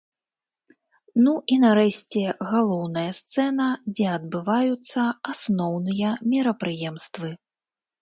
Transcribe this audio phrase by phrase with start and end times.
[1.25, 5.01] Ну і, нарэшце, галоўная сцэна, дзе адбываюцца
[5.37, 7.29] асноўныя мерапрыемствы.